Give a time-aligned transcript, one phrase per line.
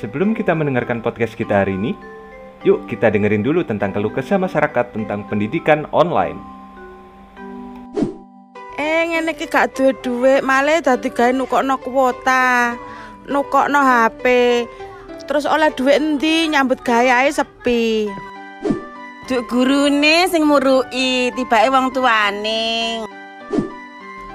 [0.00, 1.92] sebelum kita mendengarkan podcast kita hari ini,
[2.64, 6.40] yuk kita dengerin dulu tentang keluh kesah masyarakat tentang pendidikan online.
[8.80, 12.80] Eh ngene iki gak duwe dhuwit, malah dadi gawe nukokno kuota,
[13.28, 14.24] nukokno HP.
[15.28, 18.08] Terus oleh dhuwit endi nyambut gawe ae sepi.
[19.28, 23.04] Duk gurune sing murui, tibake wong tuane.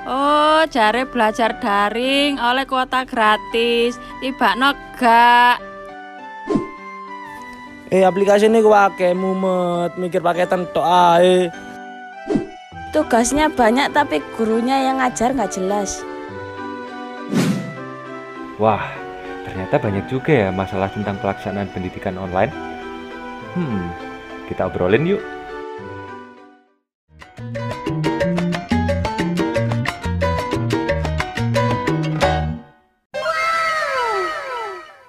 [0.05, 3.97] Oh, jare belajar daring oleh kuota gratis.
[4.21, 5.57] Tibakno gak.
[7.89, 11.49] Eh aplikasi ini gua akeh mumet mikir paketan tok ae.
[12.93, 16.05] Tugasnya banyak tapi gurunya yang ngajar nggak jelas.
[18.61, 18.87] Wah,
[19.43, 22.53] ternyata banyak juga ya masalah tentang pelaksanaan pendidikan online.
[23.57, 23.89] Hmm,
[24.47, 25.34] kita obrolin yuk.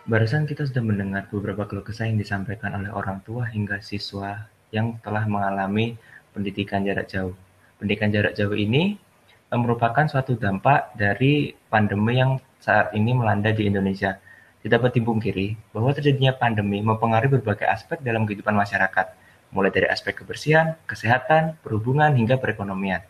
[0.06, 5.02] Barusan kita sudah mendengar beberapa keluh kesah yang disampaikan oleh orang tua hingga siswa yang
[5.02, 5.98] telah mengalami
[6.30, 7.34] pendidikan jarak jauh.
[7.82, 8.94] Pendidikan jarak jauh ini
[9.26, 14.14] eh, merupakan suatu dampak dari pandemi yang saat ini melanda di Indonesia.
[14.62, 19.10] Tidak dapat dipungkiri bahwa terjadinya pandemi mempengaruhi berbagai aspek dalam kehidupan masyarakat,
[19.50, 23.02] mulai dari aspek kebersihan, kesehatan, perhubungan, hingga perekonomian.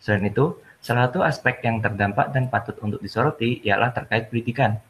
[0.00, 4.80] Selain itu, salah satu aspek yang terdampak dan patut untuk disoroti ialah terkait pendidikan.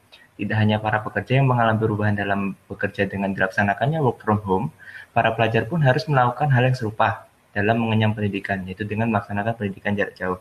[0.41, 4.67] Tidak hanya para pekerja yang mengalami perubahan dalam bekerja dengan dilaksanakannya work from home,
[5.13, 9.93] para pelajar pun harus melakukan hal yang serupa dalam mengenyam pendidikan, yaitu dengan melaksanakan pendidikan
[9.93, 10.41] jarak jauh.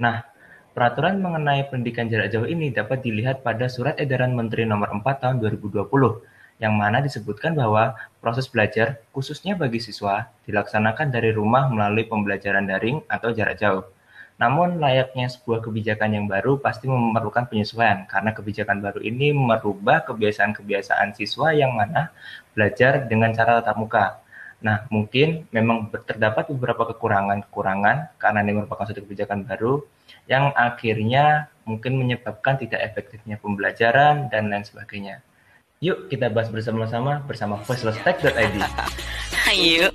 [0.00, 0.24] Nah,
[0.72, 5.36] peraturan mengenai pendidikan jarak jauh ini dapat dilihat pada Surat Edaran Menteri Nomor 4 Tahun
[5.44, 5.84] 2020,
[6.56, 7.92] yang mana disebutkan bahwa
[8.24, 13.84] proses belajar, khususnya bagi siswa, dilaksanakan dari rumah melalui pembelajaran daring atau jarak jauh.
[14.36, 21.16] Namun layaknya sebuah kebijakan yang baru pasti memerlukan penyesuaian karena kebijakan baru ini merubah kebiasaan-kebiasaan
[21.16, 22.12] siswa yang mana
[22.52, 24.06] belajar dengan cara tatap muka.
[24.60, 29.84] Nah, mungkin memang terdapat beberapa kekurangan-kekurangan karena ini merupakan suatu kebijakan baru
[30.28, 35.20] yang akhirnya mungkin menyebabkan tidak efektifnya pembelajaran dan lain sebagainya.
[35.84, 38.56] Yuk kita bahas bersama-sama bersama voicelesstech.id.
[39.52, 39.92] Ayo.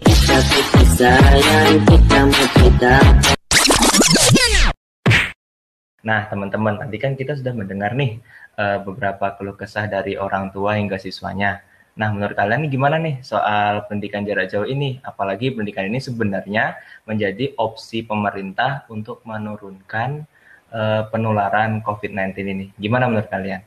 [6.01, 8.17] Nah, teman-teman, tadi kan kita sudah mendengar nih
[8.57, 11.61] uh, beberapa keluh kesah dari orang tua hingga siswanya.
[11.93, 14.97] Nah, menurut kalian nih gimana nih soal pendidikan jarak jauh ini?
[15.05, 20.25] Apalagi pendidikan ini sebenarnya menjadi opsi pemerintah untuk menurunkan
[20.73, 22.65] uh, penularan COVID-19 ini.
[22.81, 23.61] Gimana menurut kalian?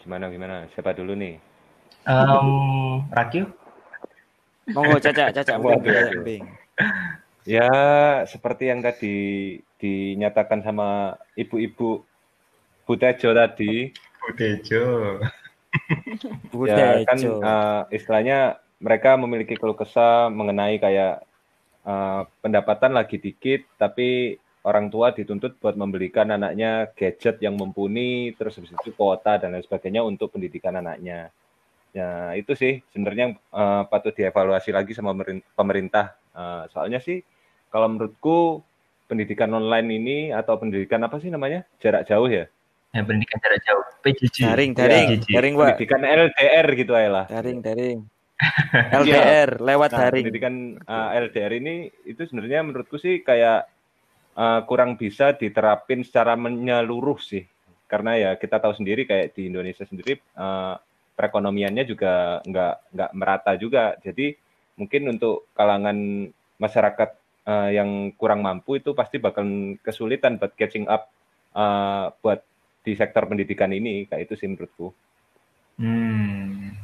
[0.00, 0.64] Gimana gimana?
[0.72, 1.36] Siapa dulu nih?
[2.08, 3.44] Um, Rakyu?
[4.70, 6.22] Monggo Caca, Caca, Waduh,
[7.46, 7.70] Ya,
[8.26, 9.14] seperti yang tadi
[9.78, 12.02] dinyatakan sama ibu-ibu
[12.86, 13.94] Butejo tadi.
[14.18, 15.18] Butejo.
[16.70, 21.22] ya kan uh, istilahnya mereka memiliki keluh kesah mengenai kayak
[21.86, 28.58] uh, pendapatan lagi dikit, tapi orang tua dituntut buat membelikan anaknya gadget yang mumpuni, terus
[28.58, 31.30] habis itu kuota dan lain sebagainya untuk pendidikan anaknya.
[31.94, 35.14] Ya itu sih sebenarnya uh, patut dievaluasi lagi sama
[35.54, 36.18] pemerintah.
[36.36, 37.22] Uh, soalnya sih
[37.70, 38.62] kalau menurutku
[39.06, 42.50] pendidikan online ini atau pendidikan apa sih namanya jarak jauh ya?
[42.94, 44.36] Ya, pendidikan jarak jauh PJJ.
[44.46, 45.66] Daring, daring, ya, daring, Pak.
[45.76, 47.24] Pendidikan LDR gitu aja lah.
[47.28, 47.98] Daring, daring.
[49.04, 49.64] LDR ya.
[49.64, 50.24] lewat nah, daring.
[50.28, 50.54] Pendidikan
[50.84, 53.68] uh, LDR ini itu sebenarnya menurutku sih kayak
[54.36, 57.44] uh, kurang bisa diterapin secara menyeluruh sih.
[57.86, 60.74] Karena ya kita tahu sendiri kayak di Indonesia sendiri uh,
[61.16, 63.96] perekonomiannya juga nggak nggak merata juga.
[64.00, 64.36] Jadi
[64.76, 66.28] mungkin untuk kalangan
[66.60, 67.10] masyarakat
[67.46, 69.46] uh, yang kurang mampu itu pasti bakal
[69.80, 71.08] kesulitan buat catching up
[71.54, 72.42] uh, buat
[72.82, 74.94] di sektor pendidikan ini kayak itu sih menurutku.
[75.80, 76.74] Hmm.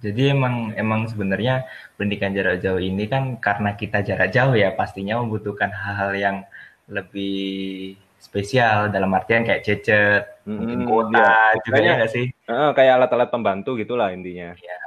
[0.00, 1.64] Jadi emang emang sebenarnya
[1.96, 6.36] pendidikan jarak jauh ini kan karena kita jarak jauh ya pastinya membutuhkan hal-hal yang
[6.86, 12.26] lebih spesial dalam artian kayak cecet, hmm, mungkin kuota ya, juga ya nggak sih?
[12.48, 14.52] Uh, kayak alat-alat pembantu gitulah intinya.
[14.58, 14.78] Ya,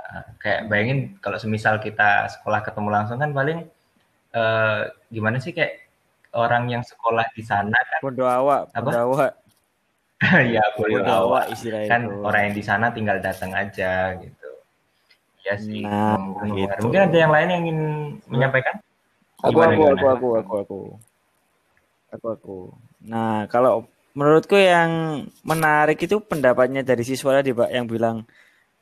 [0.43, 3.65] kayak bayangin kalau semisal kita sekolah ketemu langsung kan paling
[4.33, 5.89] uh, gimana sih kayak
[6.33, 7.99] orang yang sekolah di sana kan?
[8.73, 8.91] Apa?
[8.91, 9.33] awak.
[10.51, 10.59] Ya
[11.07, 11.47] awak.
[11.55, 12.19] istilahnya kan itu.
[12.27, 14.49] orang yang di sana tinggal datang aja gitu.
[15.47, 16.83] Ya sih nah, gitu.
[16.83, 17.79] mungkin ada yang lain yang ingin
[18.27, 18.83] menyampaikan?
[19.39, 19.95] Aku gimana, aku, gimana?
[19.95, 20.79] aku aku aku aku
[22.11, 22.57] aku aku.
[23.07, 28.27] Nah kalau menurutku yang menarik itu pendapatnya dari siswa tadi pak yang bilang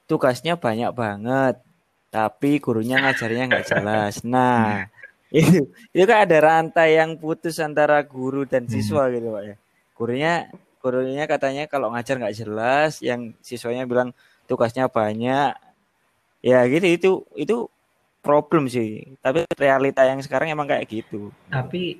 [0.09, 1.61] tugasnya banyak banget
[2.09, 4.13] tapi gurunya ngajarnya nggak jelas.
[4.25, 4.89] Nah
[5.33, 8.71] itu itu kan ada rantai yang putus antara guru dan hmm.
[8.71, 9.13] siswa hmm.
[9.15, 9.55] gitu pak ya
[9.97, 10.33] gurunya
[10.79, 14.15] gurunya katanya kalau ngajar nggak jelas yang siswanya bilang
[14.47, 15.51] tugasnya banyak
[16.39, 17.57] ya gitu itu itu
[18.23, 21.99] problem sih tapi realita yang sekarang emang kayak gitu Tapi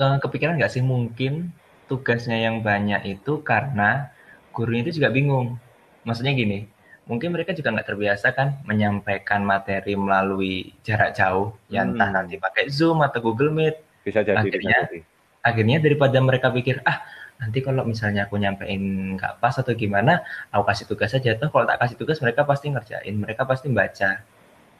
[0.00, 1.52] eh, kepikiran nggak sih mungkin
[1.90, 4.14] tugasnya yang banyak itu karena
[4.54, 5.58] gurunya itu juga bingung.
[6.06, 6.70] Maksudnya gini,
[7.04, 12.16] mungkin mereka juga nggak terbiasa kan menyampaikan materi melalui jarak jauh, ya entah Hmm.
[12.20, 13.76] nanti pakai Zoom atau Google Meet.
[14.00, 15.00] Bisa jadi, Akhirnya- bisa jadi.
[15.40, 17.00] Akhirnya daripada mereka pikir, ah
[17.36, 18.80] nanti kalau misalnya aku nyampein
[19.16, 21.32] nggak pas atau gimana, aku kasih tugas aja.
[21.34, 24.20] Tuh kalau tak kasih tugas mereka pasti ngerjain, mereka pasti baca.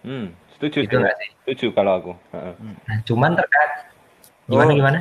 [0.00, 1.00] Hmm, setuju Itu sih.
[1.00, 1.28] nggak sih?
[1.42, 2.12] Setuju kalau aku.
[2.30, 2.54] Heeh.
[2.84, 3.72] Nah, cuman terkait
[4.46, 4.76] gimana Oh.
[4.76, 5.00] gimana?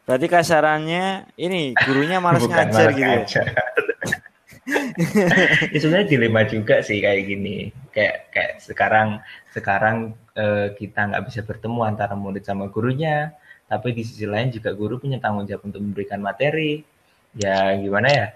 [0.00, 3.46] berarti kasarannya ini gurunya malas ngajar gitu ya ngajar.
[5.72, 7.72] ya sebenarnya dilema juga sih kayak gini.
[7.94, 9.08] Kayak kayak sekarang
[9.50, 9.96] sekarang
[10.36, 13.32] eh, kita nggak bisa bertemu antara murid sama gurunya.
[13.70, 16.82] Tapi di sisi lain juga guru punya tanggung jawab untuk memberikan materi.
[17.38, 18.26] Ya gimana ya?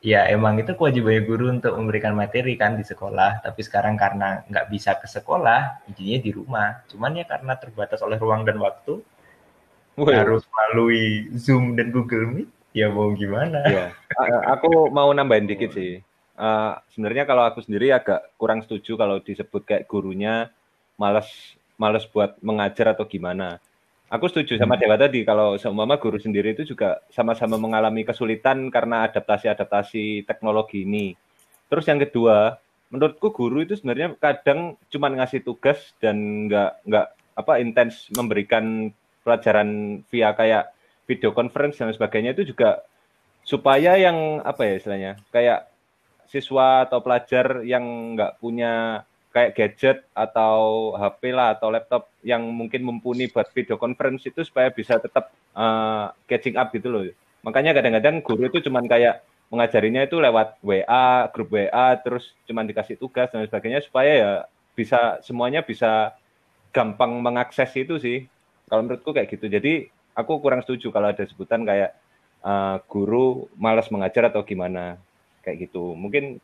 [0.00, 3.44] Ya emang itu kewajibannya guru untuk memberikan materi kan di sekolah.
[3.44, 6.68] Tapi sekarang karena nggak bisa ke sekolah jadinya di rumah.
[6.88, 9.00] Cuman ya karena terbatas oleh ruang dan waktu
[10.00, 13.86] Woi, harus melalui Zoom dan Google Meet ya mau gimana Iya.
[14.14, 16.02] A- aku mau nambahin dikit sih.
[16.40, 20.48] Eh, sebenarnya kalau aku sendiri agak kurang setuju kalau disebut kayak gurunya
[20.96, 21.28] malas
[21.76, 23.60] malas buat mengajar atau gimana.
[24.10, 29.06] Aku setuju sama Dewa tadi kalau seumpama guru sendiri itu juga sama-sama mengalami kesulitan karena
[29.06, 31.14] adaptasi-adaptasi teknologi ini.
[31.70, 32.58] Terus yang kedua,
[32.90, 37.06] menurutku guru itu sebenarnya kadang cuma ngasih tugas dan nggak nggak
[37.38, 38.90] apa intens memberikan
[39.22, 40.74] pelajaran via kayak
[41.10, 42.86] video conference dan sebagainya itu juga
[43.42, 45.66] supaya yang apa ya istilahnya kayak
[46.30, 49.02] siswa atau pelajar yang nggak punya
[49.34, 54.70] kayak gadget atau HP lah atau laptop yang mungkin mumpuni buat video conference itu supaya
[54.70, 57.02] bisa tetap eh, catching up gitu loh.
[57.42, 62.94] Makanya kadang-kadang guru itu cuman kayak mengajarinya itu lewat WA, grup WA, terus cuman dikasih
[62.98, 64.32] tugas dan sebagainya supaya ya
[64.78, 66.14] bisa semuanya bisa
[66.70, 68.18] gampang mengakses itu sih.
[68.70, 69.50] Kalau menurutku kayak gitu.
[69.50, 69.90] Jadi
[70.20, 71.96] aku kurang setuju kalau ada sebutan kayak
[72.44, 75.00] eh, guru malas mengajar atau gimana
[75.44, 75.96] kayak gitu.
[75.96, 76.38] Mungkin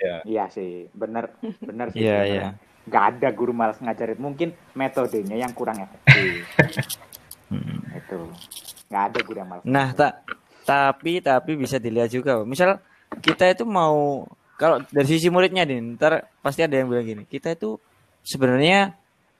[0.00, 1.30] ya Iya sih, bener
[1.68, 2.02] bener sih.
[2.02, 2.46] Iya, iya.
[2.88, 4.18] Nggak ada guru malas ngajarin.
[4.18, 6.48] Mungkin metodenya yang kurang efektif.
[7.50, 7.82] Hmm.
[7.98, 8.30] Itu.
[8.90, 9.64] Nggak ada guru yang malas.
[9.66, 10.22] Nah, tak
[10.62, 12.46] tapi tapi bisa dilihat juga.
[12.46, 12.78] Misal
[13.18, 14.22] kita itu mau
[14.60, 17.80] kalau dari sisi muridnya nih, ntar pasti ada yang bilang gini, kita itu
[18.22, 18.92] sebenarnya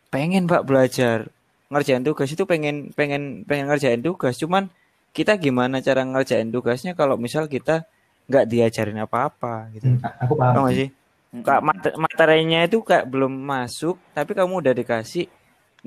[0.08, 1.28] pengen Pak belajar
[1.70, 4.66] ngerjain tugas itu pengen pengen pengen ngerjain tugas, cuman
[5.16, 7.86] kita gimana cara ngerjain tugasnya kalau misal kita
[8.30, 9.86] nggak diajarin apa-apa gitu.
[9.86, 10.76] Hmm, aku paham Tau sih.
[10.86, 10.88] sih?
[11.46, 15.30] Kak mate- materinya itu kayak belum masuk, tapi kamu udah dikasih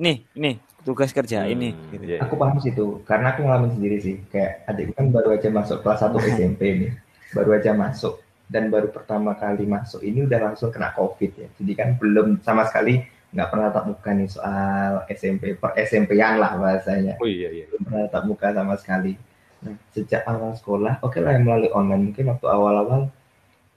[0.00, 2.04] nih, nih tugas kerja ini Hmm, gitu.
[2.08, 2.18] iya.
[2.24, 4.16] Aku paham sih itu, karena aku ngalamin sendiri sih.
[4.32, 6.90] Kayak adikku kan baru aja masuk kelas 1 SMP nih.
[7.36, 8.24] Baru aja masuk.
[8.44, 11.48] Dan baru pertama kali masuk ini udah langsung kena COVID ya.
[11.60, 13.00] Jadi kan belum sama sekali
[13.34, 17.18] nggak pernah tatap muka nih soal SMP, per SMP-an lah bahasanya.
[17.18, 17.64] Oh iya iya.
[17.66, 19.18] Belum pernah tatap muka sama sekali.
[19.66, 22.12] Nah, sejak awal sekolah, oke lah yang melalui online.
[22.12, 23.10] Mungkin waktu awal-awal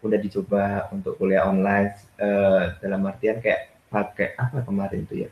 [0.06, 5.30] udah dicoba untuk kuliah online eh, dalam artian kayak pakai apa kemarin tuh ya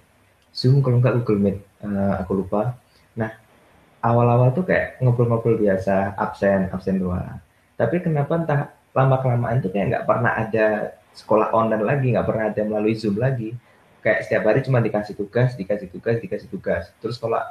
[0.56, 2.74] Zoom kalau nggak Google Meet eh, aku lupa
[3.14, 3.30] nah
[4.02, 7.38] awal-awal tuh kayak ngobrol-ngobrol biasa absen absen doang
[7.78, 8.62] tapi kenapa entah
[8.96, 10.66] lama kelamaan tuh kayak nggak pernah ada
[11.14, 13.54] sekolah online lagi nggak pernah ada melalui Zoom lagi
[14.06, 16.94] kayak setiap hari cuma dikasih tugas dikasih tugas dikasih tugas.
[17.02, 17.42] Terus kalau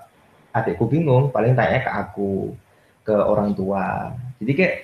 [0.54, 2.54] adikku bingung paling tanya ke aku
[3.02, 4.14] ke orang tua.
[4.38, 4.76] Jadi kayak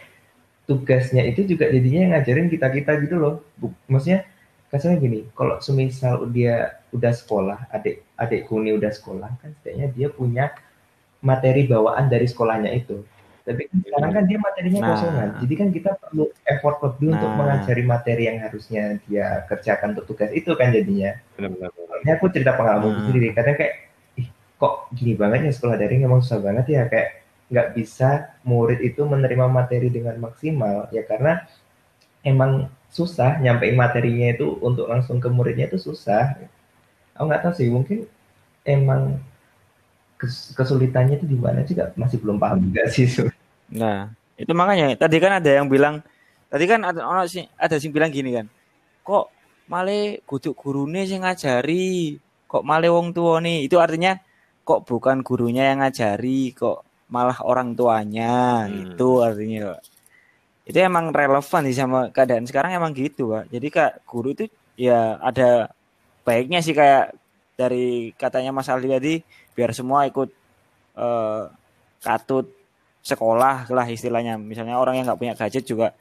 [0.67, 3.35] tugasnya itu juga jadinya ngajarin kita kita gitu loh.
[3.87, 4.27] Maksudnya
[4.71, 10.09] kasarnya gini kalau semisal dia udah sekolah adik adikku ini udah sekolah kan setidaknya dia
[10.15, 10.55] punya
[11.19, 13.03] materi bawaan dari sekolahnya itu
[13.41, 14.89] tapi kan sekarang kan dia materinya Nah.
[14.93, 17.37] kosongan jadi kan kita perlu effort lebih untuk Nah.
[17.37, 21.71] mengajari materi yang harusnya dia kerjakan untuk tugas itu kan jadinya Benar-benar.
[22.01, 23.03] ini aku cerita pengalaman Hmm.
[23.05, 23.75] sendiri kadang kayak
[24.15, 27.09] ih kok gini banget ya sekolah daring emang susah banget ya kayak
[27.51, 28.09] nggak bisa
[28.43, 31.43] murid itu menerima materi dengan maksimal ya karena
[32.23, 32.53] emang
[32.89, 36.37] susah nyampein materinya itu untuk langsung ke muridnya itu susah
[37.13, 38.07] aku nggak tahu sih mungkin
[38.63, 39.19] emang
[40.55, 43.09] kesulitannya itu di mana juga masih belum paham juga sih.
[43.73, 46.05] Nah, itu makanya tadi kan ada yang bilang
[46.53, 48.47] tadi kan ada orang sih ada sing bilang gini kan.
[49.01, 49.33] Kok
[49.73, 53.65] male kudu gurune sing ngajari, kok male wong tua nih.
[53.65, 54.21] Itu artinya
[54.67, 58.69] kok bukan gurunya yang ngajari, kok malah orang tuanya.
[58.69, 58.95] Hmm.
[58.95, 59.75] Itu artinya.
[59.75, 59.81] Pak.
[60.69, 63.51] Itu emang relevan sih sama keadaan sekarang emang gitu, Pak.
[63.51, 64.47] Jadi kak guru itu
[64.77, 65.73] ya ada
[66.23, 67.17] baiknya sih kayak
[67.59, 69.15] dari katanya Mas Aldi tadi
[69.61, 70.33] biar semua ikut
[70.97, 71.45] eh,
[72.01, 72.49] katut
[73.05, 75.93] sekolah lah istilahnya misalnya orang yang nggak punya gadget juga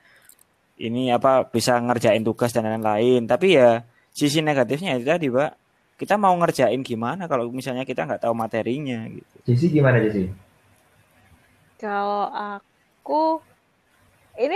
[0.79, 3.27] ini apa bisa ngerjain tugas dan lain-lain.
[3.27, 3.83] Tapi ya
[4.15, 5.51] sisi negatifnya itu tadi, Pak.
[5.99, 9.35] Kita mau ngerjain gimana kalau misalnya kita nggak tahu materinya gitu.
[9.43, 10.31] Jesse gimana Jesse?
[11.75, 13.43] Kalau aku
[14.39, 14.55] ini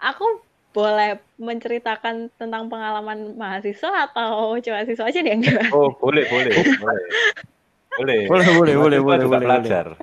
[0.00, 0.24] aku
[0.72, 5.68] boleh menceritakan tentang pengalaman mahasiswa atau cuma siswa aja deh enggak?
[5.72, 7.06] Oh, boleh, boleh, boleh.
[7.98, 8.30] Boleh.
[8.30, 9.86] Boleh, boleh, boleh, boleh, juga boleh, pelajar.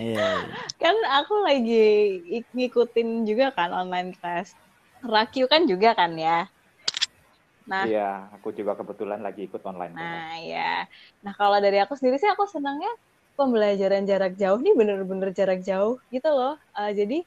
[0.00, 0.28] Iya.
[0.80, 1.84] Kan aku lagi
[2.40, 4.56] ik- ngikutin juga kan online class.
[5.04, 6.48] Rakyu kan juga kan ya.
[7.68, 9.92] Nah, Iya, aku juga kebetulan lagi ikut online.
[9.92, 10.88] Nah, ya.
[11.20, 12.88] Nah, kalau dari aku sendiri sih aku senangnya
[13.36, 16.56] pembelajaran jarak jauh nih bener-bener jarak jauh gitu loh.
[16.80, 17.18] Eh, jadi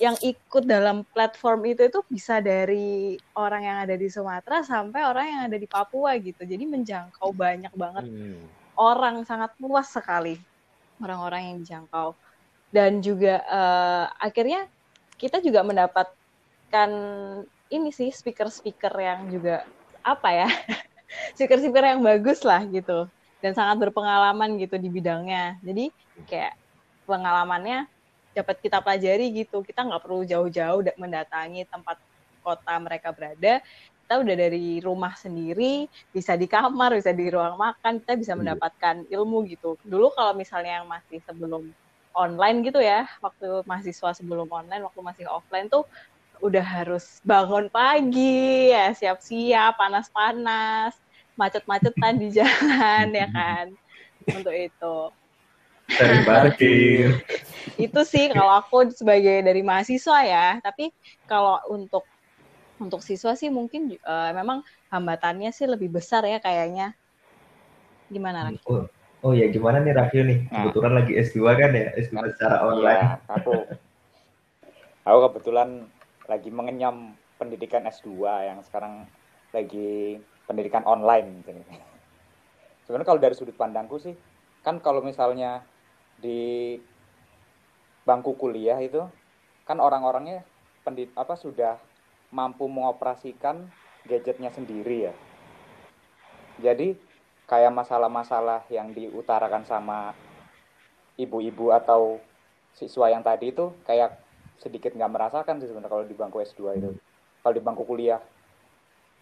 [0.00, 5.26] yang ikut dalam platform itu itu bisa dari orang yang ada di Sumatera sampai orang
[5.32, 6.42] yang ada di Papua gitu.
[6.44, 8.50] Jadi menjangkau banyak banget Hmm.
[8.78, 10.42] orang sangat luas sekali
[11.02, 12.08] orang-orang yang dijangkau
[12.74, 14.66] dan juga eh, akhirnya
[15.20, 16.90] kita juga mendapatkan
[17.72, 19.64] ini sih speaker-speaker yang juga
[20.04, 20.48] apa ya
[21.36, 23.08] speaker-speaker yang bagus lah gitu
[23.42, 25.84] dan sangat berpengalaman gitu di bidangnya jadi
[26.28, 26.54] kayak
[27.08, 27.88] pengalamannya
[28.34, 29.62] dapat kita pelajari gitu.
[29.62, 31.96] Kita nggak perlu jauh-jauh da- mendatangi tempat
[32.44, 33.62] kota mereka berada.
[34.04, 39.06] Kita udah dari rumah sendiri bisa di kamar bisa di ruang makan kita bisa mendapatkan
[39.08, 39.80] ilmu gitu.
[39.80, 41.72] Dulu kalau misalnya yang masih sebelum
[42.14, 45.82] online gitu ya waktu mahasiswa sebelum online waktu masih offline tuh
[46.42, 50.94] udah harus bangun pagi ya siap-siap panas-panas
[51.38, 53.66] macet-macetan di jalan ya kan?
[54.30, 54.96] Untuk itu
[55.88, 57.20] Dari parkir.
[57.74, 60.92] itu sih kalau aku sebagai dari mahasiswa ya tapi
[61.24, 62.04] kalau untuk
[62.78, 64.60] untuk siswa sih mungkin eh, memang
[64.92, 66.92] hambatannya sih lebih besar ya kayaknya
[68.12, 68.62] gimana Rak?
[68.68, 68.84] Oh,
[69.24, 70.38] oh ya gimana nih Raffi nih?
[70.52, 70.68] Nah.
[70.68, 73.00] Kebetulan lagi S2 kan ya, S2 secara online.
[73.00, 73.54] Iya, aku
[75.04, 75.68] aku kebetulan
[76.28, 79.08] lagi mengenyam pendidikan S2 yang sekarang
[79.50, 81.42] lagi pendidikan online.
[81.42, 81.50] gitu.
[82.84, 84.12] Sebenarnya kalau dari sudut pandangku sih,
[84.60, 85.64] kan kalau misalnya
[86.24, 86.80] di
[88.08, 89.04] bangku kuliah itu
[89.68, 90.40] kan orang-orangnya
[90.80, 91.76] pendid apa sudah
[92.32, 93.68] mampu mengoperasikan
[94.08, 95.14] gadgetnya sendiri ya.
[96.64, 96.96] Jadi
[97.44, 100.16] kayak masalah-masalah yang diutarakan sama
[101.20, 102.16] ibu-ibu atau
[102.72, 104.16] siswa yang tadi itu kayak
[104.58, 106.90] sedikit nggak merasakan sih sebenarnya kalau di bangku S2 itu.
[107.44, 108.20] Kalau di bangku kuliah.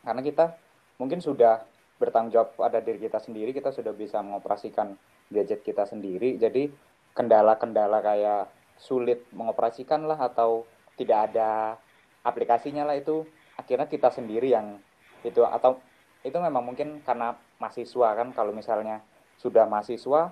[0.07, 0.55] Karena kita
[0.99, 1.63] mungkin sudah
[1.99, 4.99] bertanggung jawab pada diri kita sendiri, kita sudah bisa mengoperasikan
[5.31, 6.35] gadget kita sendiri.
[6.39, 6.71] Jadi
[7.13, 10.65] kendala-kendala kayak sulit mengoperasikan lah atau
[10.97, 11.77] tidak ada
[12.21, 14.81] aplikasinya lah itu akhirnya kita sendiri yang
[15.23, 15.79] itu atau
[16.23, 19.03] itu memang mungkin karena mahasiswa kan kalau misalnya
[19.39, 20.31] sudah mahasiswa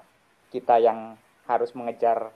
[0.50, 1.14] kita yang
[1.46, 2.30] harus mengejar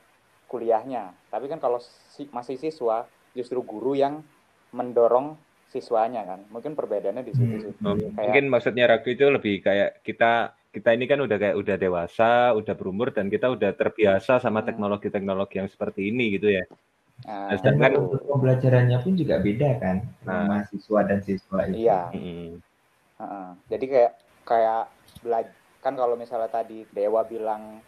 [0.46, 1.14] kuliahnya.
[1.30, 4.22] Tapi kan kalau si, masih siswa justru guru yang
[4.70, 5.34] mendorong
[5.70, 6.46] siswanya kan.
[6.50, 7.72] Mungkin perbedaannya di situ sih.
[7.82, 11.76] Oh, Kayak- Mungkin maksudnya ragu itu lebih kayak kita kita ini kan udah kayak udah
[11.78, 14.74] dewasa, udah berumur dan kita udah terbiasa sama Hmm.
[14.74, 16.66] teknologi-teknologi yang seperti ini gitu ya.
[17.22, 18.10] Nah, Dan sedangkan.
[18.10, 20.50] Untuk pembelajarannya pun juga beda kan, Nah.
[20.50, 21.78] mahasiswa dan siswa itu.
[21.78, 22.10] iya.
[23.14, 23.48] Heeh.
[23.70, 24.12] Jadi kayak
[24.42, 24.84] kayak
[25.22, 25.54] belajar
[25.84, 27.84] kan kalau misalnya tadi Dewa bilang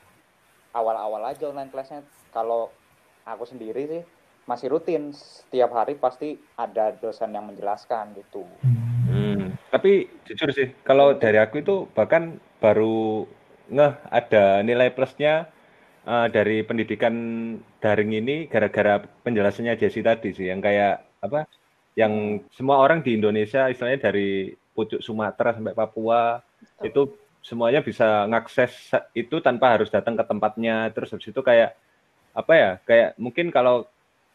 [0.76, 2.68] awal-awal aja online kelasnya kalau
[3.24, 4.02] aku sendiri sih
[4.44, 8.44] masih rutin setiap hari pasti ada dosen yang menjelaskan gitu.
[8.62, 8.95] Hmm.
[9.76, 13.28] Tapi jujur sih, kalau dari aku itu bahkan baru
[13.68, 15.52] ngeh ada nilai plusnya
[16.08, 17.12] eh, dari pendidikan
[17.84, 21.44] daring ini gara-gara penjelasannya Jesse tadi sih, yang kayak apa,
[21.92, 26.40] yang semua orang di Indonesia, istilahnya dari pucuk Sumatera sampai Papua,
[26.80, 27.12] itu
[27.44, 28.72] semuanya bisa ngakses
[29.12, 30.88] itu tanpa harus datang ke tempatnya.
[30.96, 31.76] Terus habis itu kayak
[32.32, 33.84] apa ya, kayak mungkin kalau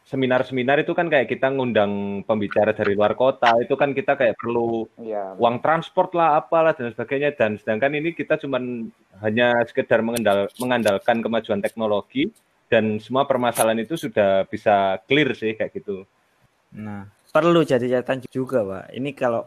[0.02, 4.84] seminar-seminar itu kan kayak kita ngundang pembicara dari luar kota, itu kan kita kayak perlu
[4.98, 5.38] Iya.
[5.38, 8.90] uang transport lah apalah dan sebagainya dan sedangkan ini kita cuman
[9.22, 12.28] hanya sekedar mengendal, mengandalkan kemajuan teknologi
[12.66, 16.02] dan semua permasalahan itu sudah bisa clear sih kayak gitu.
[16.72, 18.84] Nah, perlu jadi catatan juga, Pak.
[18.96, 19.44] Ini kalau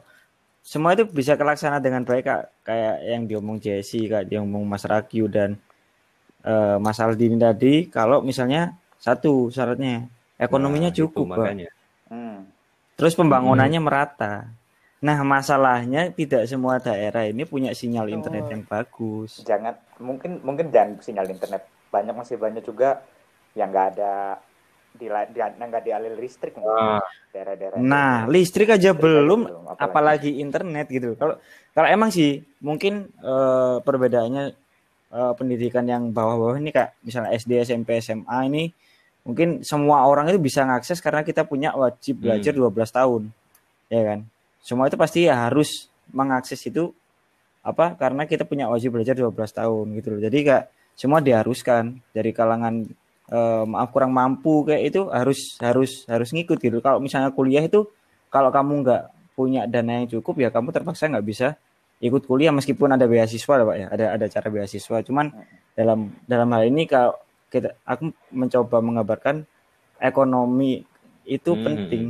[0.61, 2.43] semua itu bisa terlaksana dengan baik, Kak.
[2.65, 5.57] Kayak yang diomong Jesse, Kak, diomong Mas Ragyu dan
[6.45, 10.05] eh, Mas Aldini tadi, kalau misalnya satu syaratnya
[10.37, 11.37] ekonominya Nah, itu cukup, Pak.
[11.37, 11.69] makanya.
[12.07, 12.37] Hmm.
[12.95, 14.47] Terus pembangunannya merata.
[14.99, 18.51] Nah, masalahnya tidak semua daerah ini punya sinyal internet Oh.
[18.51, 19.43] yang bagus.
[19.43, 23.03] Jangan mungkin mungkin jangan sinyal internet banyak masih banyak juga
[23.53, 24.39] yang nggak ada
[24.95, 27.03] di di nggak dialir listrik mungkin Ah.
[27.29, 27.75] daerah-daerah.
[27.77, 29.83] Nah, listrik aja Listrik aja belum, belum, apalagi.
[29.83, 31.09] apalagi internet gitu.
[31.15, 31.35] Kalau
[31.69, 34.43] kalau emang sih mungkin eh, perbedaannya
[35.11, 38.63] eh, pendidikan yang bawah-bawah ini kak, misalnya SD, SMP, SMA ini
[39.25, 42.69] mungkin semua orang itu bisa ngakses karena kita punya wajib belajar Hmm.
[42.69, 43.21] 12 tahun.
[43.89, 44.19] Ya kan?
[44.61, 46.93] Semua itu pasti ya harus mengakses itu
[47.65, 47.97] apa?
[47.97, 50.21] Karena kita punya wajib belajar 12 tahun gitu loh.
[50.21, 50.63] Jadi kayak
[50.93, 52.85] semua diharuskan dari kalangan
[53.33, 56.77] eh, maaf kurang mampu kayak itu harus harus harus ngikut gitu.
[56.79, 57.89] Kalau misalnya kuliah itu
[58.29, 59.03] kalau kamu nggak
[59.35, 61.47] punya dana yang cukup ya kamu terpaksa nggak bisa
[61.99, 65.31] ikut kuliah meskipun ada beasiswa lah pak ya ada ada cara beasiswa cuman
[65.75, 69.45] dalam dalam hal ini kalau kita aku mencoba mengabarkan
[69.97, 70.83] ekonomi
[71.23, 71.63] itu Hmm.
[71.63, 72.05] penting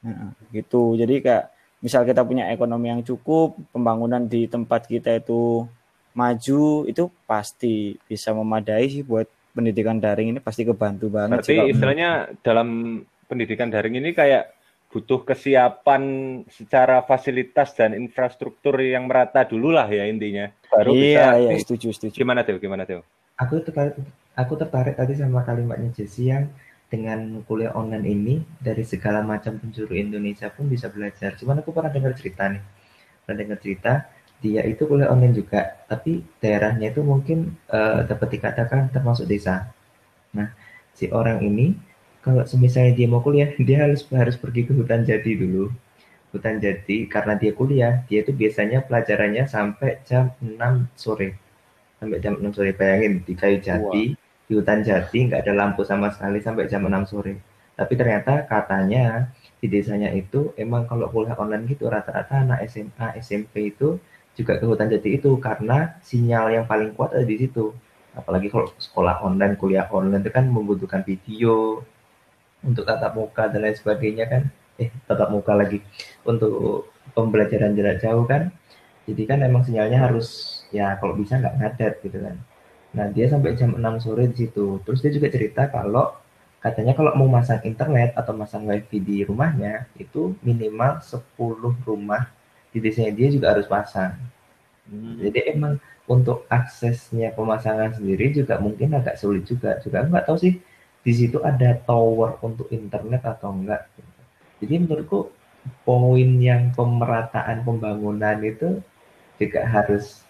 [0.00, 1.44] Nah, gitu jadi kayak
[1.82, 5.66] misal kita punya ekonomi yang cukup pembangunan di tempat kita itu
[6.14, 11.56] maju itu pasti bisa memadai sih buat pendidikan daring ini pasti kebantu banget Berarti sih
[11.58, 12.10] kalau- istilahnya
[12.40, 12.68] dalam
[13.26, 14.54] pendidikan daring ini kayak
[14.86, 16.02] butuh kesiapan
[16.48, 20.48] secara fasilitas dan infrastruktur yang merata dulu lah ya intinya.
[20.70, 22.56] Baru iya bisa iya setuju setuju gimana Teo?
[22.62, 23.02] Gimana Teo?
[23.36, 24.00] Aku tertarik,
[24.32, 26.48] aku tertarik tadi sama kalimatnya Jesse yang
[26.88, 31.36] dengan kuliah online ini dari segala macam penjuru Indonesia pun bisa belajar.
[31.36, 32.62] Cuman aku pernah dengar cerita nih,
[33.24, 33.92] pernah dengar cerita
[34.40, 39.68] dia itu kuliah online juga, tapi daerahnya itu mungkin eh, dapat dikatakan termasuk desa.
[40.36, 40.48] Nah,
[40.96, 41.76] si orang ini
[42.24, 45.68] kalau misalnya dia mau kuliah, dia harus harus pergi ke hutan jadi dulu.
[46.32, 51.45] Hutan jadi karena dia kuliah, dia itu biasanya pelajarannya sampai jam 6 sore.
[51.96, 52.72] Sampai jam 6 sore.
[52.76, 57.08] Bayangin di kayu jati, di hutan jati nggak ada lampu sama sekali sampai jam 6
[57.08, 57.34] sore.
[57.76, 59.28] Tapi ternyata katanya
[59.60, 64.00] di desanya itu emang kalau kuliah online gitu rata-rata anak SMA, SMP itu
[64.36, 67.72] juga ke hutan jati itu karena sinyal yang paling kuat ada di situ.
[68.16, 71.84] Apalagi kalau sekolah online, kuliah online itu kan membutuhkan video
[72.64, 74.42] untuk tatap muka dan lain sebagainya kan.
[74.76, 75.80] Eh, tatap muka lagi
[76.24, 78.52] untuk pembelajaran jarak jauh kan.
[79.04, 82.36] Jadi kan emang sinyalnya harus ya kalau bisa nggak ngadet gitu kan.
[82.96, 84.80] Nah dia sampai jam 6 sore di situ.
[84.82, 86.16] Terus dia juga cerita kalau
[86.60, 92.32] katanya kalau mau masang internet atau masang wifi di rumahnya itu minimal 10 rumah
[92.74, 94.16] di desanya dia juga harus pasang.
[95.18, 99.78] Jadi emang untuk aksesnya pemasangan sendiri juga mungkin agak sulit juga.
[99.82, 100.54] Juga nggak tahu sih
[101.06, 103.86] di situ ada tower untuk internet atau enggak.
[104.58, 105.30] Jadi menurutku
[105.82, 108.82] poin yang pemerataan pembangunan itu
[109.38, 110.25] juga harus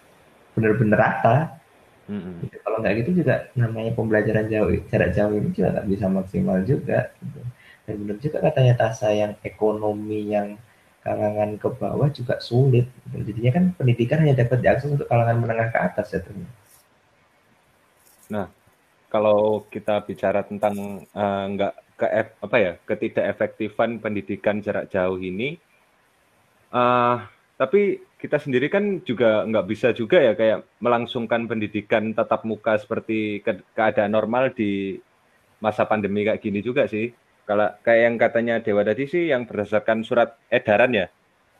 [0.57, 1.61] benar-benar rata.
[2.09, 2.41] Mm-mm.
[2.41, 2.57] Gitu.
[2.65, 7.13] Kalau nggak gitu juga namanya pembelajaran jauh jarak jauh ini juga nggak bisa maksimal juga.
[7.21, 7.41] Gitu.
[7.85, 10.57] Dan benar juga katanya Tasa yang ekonomi yang
[11.05, 12.89] kalangan ke bawah juga sulit.
[13.05, 13.29] Gitu.
[13.29, 16.65] Jadinya kan pendidikan hanya dapat diakses untuk kalangan menengah ke atas ya ternyata.
[19.07, 22.07] Kalau kita bicara tentang eh, nggak ke
[22.43, 25.55] apa ya ketidakefektifan pendidikan jarak jauh ini,
[26.75, 27.17] eh
[27.57, 33.45] tapi kita sendiri kan juga nggak bisa juga ya kayak melangsungkan pendidikan tatap muka seperti
[33.45, 34.97] ke- keadaan normal di
[35.61, 37.13] masa pandemi kayak gini juga sih.
[37.47, 41.05] Kalau kayak yang katanya Dewa tadi sih yang berdasarkan surat edaran ya,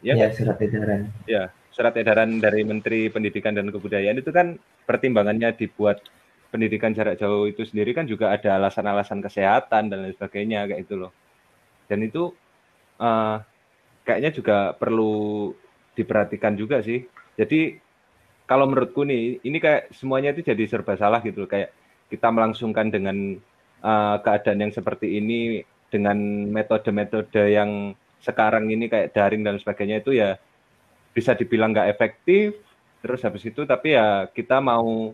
[0.04, 1.02] ya Ya, surat edaran.
[1.30, 4.58] Ya, surat edaran dari Menteri Pendidikan dan Kebudayaan itu kan
[4.90, 6.02] pertimbangannya dibuat
[6.52, 10.96] pendidikan jarak jauh itu sendiri kan juga ada alasan-alasan kesehatan dan lain sebagainya kayak itu
[11.00, 11.12] loh.
[11.88, 12.34] Dan itu
[13.00, 13.36] eh,
[14.08, 15.54] kayaknya juga perlu
[15.98, 17.10] diperhatikan juga sih.
[17.34, 17.82] Jadi
[18.46, 21.50] kalau menurutku nih, ini kayak semuanya itu jadi serba salah gitu.
[21.50, 21.74] Kayak
[22.08, 23.36] kita melangsungkan dengan
[23.82, 26.18] eh, keadaan yang seperti ini dengan
[26.54, 30.36] metode-metode yang sekarang ini kayak daring dan sebagainya itu ya
[31.16, 32.58] bisa dibilang nggak efektif.
[33.02, 35.14] Terus habis itu tapi ya kita mau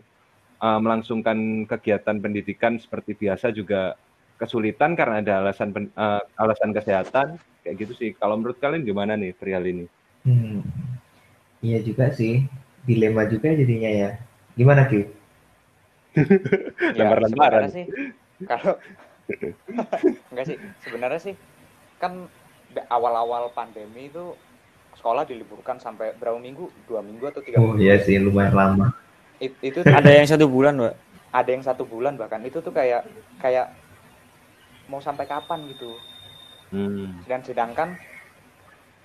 [0.60, 3.94] uh, melangsungkan kegiatan pendidikan seperti biasa juga
[4.40, 8.10] kesulitan karena ada alasan uh, alasan kesehatan kayak gitu sih.
[8.16, 9.86] Kalau menurut kalian gimana nih perihal ini?
[10.24, 10.60] Hmm.
[11.64, 12.44] Iya juga sih.
[12.84, 14.10] Dilema juga jadinya ya.
[14.56, 15.04] Gimana Ki?
[16.94, 17.86] Ya, sebenarnya sih
[18.46, 18.78] kalau
[20.30, 20.56] enggak sih
[20.86, 21.34] sebenarnya sih
[21.98, 22.28] kan
[22.86, 24.34] awal-awal pandemi itu
[24.94, 28.94] sekolah diliburkan sampai berapa minggu dua minggu atau tiga Oh minggu iya sih lumayan lama.
[29.42, 30.94] It- itu tuh ada yang satu bulan pak
[31.34, 33.02] ada yang satu bulan bahkan itu tuh kayak
[33.42, 33.74] kayak
[34.86, 35.98] mau sampai kapan gitu
[36.74, 37.22] Hmm.
[37.30, 37.94] dan sedangkan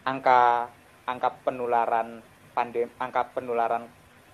[0.01, 0.65] angka
[1.11, 2.07] angka penularan
[2.55, 3.83] pandem angka penularan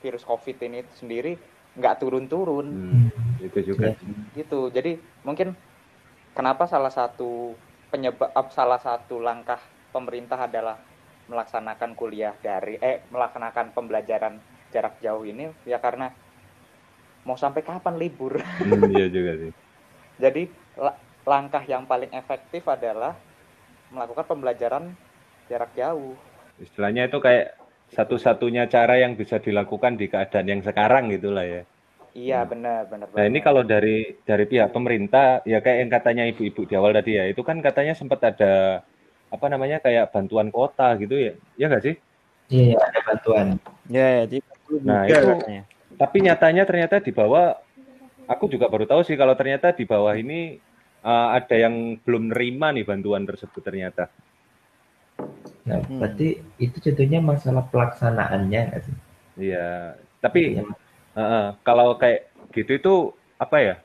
[0.02, 1.34] virus covid ini sendiri
[1.78, 2.68] nggak turun-turun.
[2.72, 3.10] Hmm,
[3.48, 3.90] Itu juga.
[4.38, 4.70] gitu.
[4.76, 4.92] Jadi
[5.28, 5.56] mungkin
[6.38, 7.56] kenapa salah satu
[7.92, 9.62] penyebab salah satu langkah
[9.96, 10.78] pemerintah adalah
[11.32, 14.34] melaksanakan kuliah dari eh melaksanakan pembelajaran
[14.74, 16.12] jarak jauh ini ya karena
[17.26, 18.34] mau sampai kapan libur?
[18.60, 19.52] Hmm, iya juga sih.
[20.24, 20.44] jadi
[20.80, 23.18] la- langkah yang paling efektif adalah
[23.94, 24.86] melakukan pembelajaran
[25.50, 26.18] jarak jauh
[26.60, 27.60] Istilahnya itu kayak
[27.92, 31.64] satu-satunya cara yang bisa dilakukan di keadaan yang sekarang gitulah ya.
[32.16, 33.12] Iya benar benar.
[33.12, 37.20] Nah ini kalau dari dari pihak pemerintah ya kayak yang katanya ibu-ibu di awal tadi
[37.20, 38.80] ya itu kan katanya sempat ada
[39.28, 41.96] apa namanya kayak bantuan kota gitu ya ya nggak sih?
[42.46, 43.46] Iya, ada bantuan.
[43.92, 44.40] Ya, ya
[44.82, 45.64] nah itu katanya.
[46.00, 47.58] tapi nyatanya ternyata di bawah
[48.32, 50.58] aku juga baru tahu sih kalau ternyata di bawah ini
[51.04, 54.08] uh, ada yang belum nerima nih bantuan tersebut ternyata.
[55.66, 55.98] Nah, hmm.
[55.98, 56.28] berarti
[56.62, 58.96] itu jadinya masalah pelaksanaannya nggak sih?
[59.50, 60.64] Iya, tapi ya.
[61.16, 62.94] Uh, kalau kayak gitu itu
[63.42, 63.76] apa ya?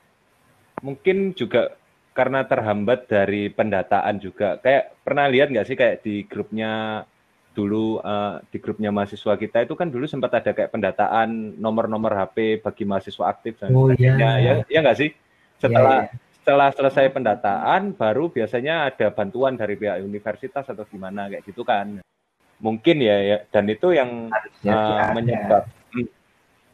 [0.84, 1.74] Mungkin juga
[2.12, 4.60] karena terhambat dari pendataan juga.
[4.60, 7.04] Kayak pernah lihat nggak sih kayak di grupnya
[7.50, 12.62] dulu uh, di grupnya mahasiswa kita itu kan dulu sempat ada kayak pendataan nomor-nomor HP
[12.62, 14.14] bagi mahasiswa aktif dan oh, iya.
[14.38, 15.10] ya ya nggak sih
[15.58, 16.29] setelah iya, iya.
[16.50, 22.02] Setelah selesai pendataan baru biasanya ada bantuan dari pihak universitas atau gimana kayak gitu kan.
[22.58, 23.38] Mungkin ya, ya.
[23.54, 24.26] Dan itu yang
[24.66, 25.70] uh, menyebab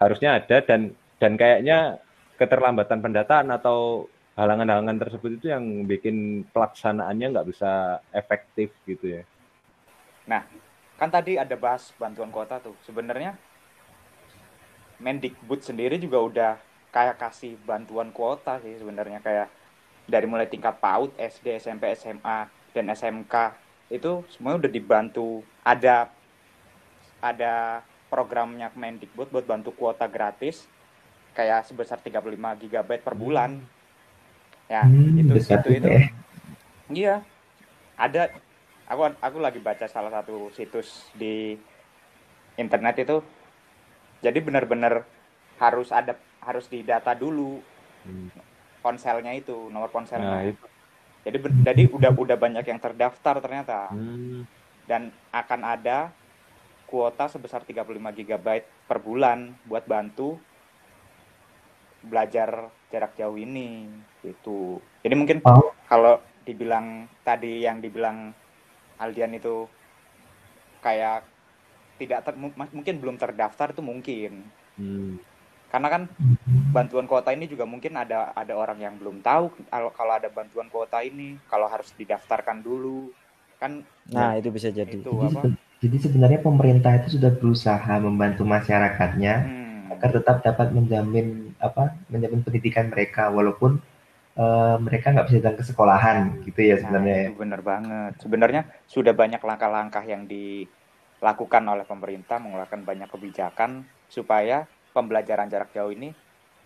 [0.00, 0.64] harusnya ada.
[0.64, 2.00] Dan dan kayaknya
[2.40, 9.22] keterlambatan pendataan atau halangan-halangan tersebut itu yang bikin pelaksanaannya nggak bisa efektif gitu ya.
[10.24, 10.40] Nah,
[10.96, 12.72] kan tadi ada bahas bantuan kota tuh.
[12.88, 13.36] Sebenarnya
[15.04, 16.52] Mendikbud sendiri juga udah
[16.88, 19.20] kayak kasih bantuan kuota sih sebenarnya.
[19.20, 19.52] Kayak
[20.06, 23.34] dari mulai tingkat PAUD, SD, SMP, SMA dan SMK
[23.90, 26.10] itu semuanya udah dibantu ada
[27.22, 30.66] ada programnya Kemendikbud buat bantu kuota gratis
[31.34, 33.60] kayak sebesar 35 GB per bulan.
[33.60, 33.74] Hmm.
[34.66, 35.88] Ya, hmm, itu itu itu.
[35.90, 36.02] Ya.
[36.86, 37.14] Iya.
[37.98, 38.22] Ada
[38.86, 41.54] aku aku lagi baca salah satu situs di
[42.58, 43.22] internet itu.
[44.24, 45.04] Jadi benar-benar
[45.60, 47.58] harus ada harus didata dulu
[48.06, 48.45] hmm.
[48.86, 50.30] Ponselnya itu, nomor ponselnya.
[50.30, 50.64] Nah, itu.
[51.26, 53.90] Jadi jadi udah udah banyak yang terdaftar ternyata.
[53.90, 54.46] Hmm.
[54.86, 56.14] Dan akan ada
[56.86, 58.46] kuota sebesar 35 GB
[58.86, 60.38] per bulan buat bantu
[62.06, 63.90] belajar jarak jauh ini
[64.22, 64.78] itu.
[65.02, 65.74] Jadi mungkin oh.
[65.90, 68.30] kalau dibilang tadi yang dibilang
[69.02, 69.66] Aldian itu
[70.78, 71.26] kayak
[71.98, 74.46] tidak ter, mungkin belum terdaftar itu mungkin.
[74.78, 75.18] Hmm.
[75.66, 76.02] Karena kan
[76.70, 80.70] bantuan kuota ini juga mungkin ada ada orang yang belum tahu kalau kalau ada bantuan
[80.70, 83.10] kuota ini, kalau harus didaftarkan dulu
[83.58, 83.82] kan.
[84.12, 84.92] Nah, itu bisa jadi.
[84.92, 85.52] Itu apa?
[85.76, 89.92] Jadi sebenarnya pemerintah itu sudah berusaha membantu masyarakatnya hmm.
[89.92, 93.80] agar tetap dapat menjamin apa menjamin pendidikan mereka walaupun
[94.40, 97.16] uh, mereka nggak bisa datang ke sekolahan gitu ya sebenarnya.
[97.16, 98.12] Nah, itu benar banget.
[98.24, 104.64] Sebenarnya sudah banyak langkah-langkah yang dilakukan oleh pemerintah mengeluarkan banyak kebijakan supaya
[104.96, 106.16] pembelajaran jarak jauh ini